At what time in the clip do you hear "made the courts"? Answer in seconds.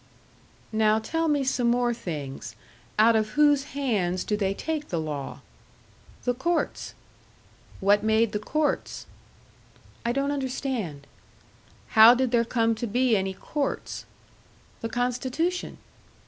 8.03-9.05